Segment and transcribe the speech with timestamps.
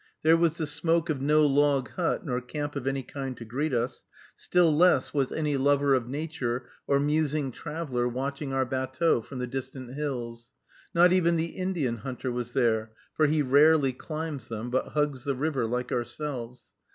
[0.23, 3.71] There was the smoke of no log hut nor camp of any kind to greet
[3.71, 4.03] us,
[4.35, 9.45] still less was any lover of nature or musing traveler watching our batteau from the
[9.45, 10.49] distant hills;
[10.95, 15.35] not even the Indian hunter was there, for he rarely climbs them, but hugs the
[15.35, 16.73] river like ourselves.